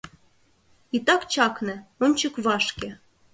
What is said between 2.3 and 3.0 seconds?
вашке